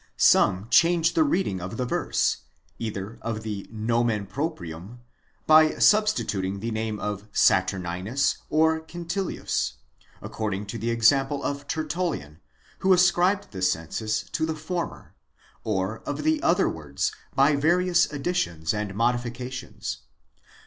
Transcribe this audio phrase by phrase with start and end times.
[0.17, 0.17] 17
[0.63, 2.37] Some change the reading of the verse;
[2.79, 4.99] either of the omen proprium,
[5.45, 9.73] by substituting the name of Saturninus or Quintilius,1*
[10.23, 12.39] according to the example of Tertullian,
[12.79, 18.11] who ascribed the census to the former *; or of the other words, by various
[18.11, 19.99] additions and modifications.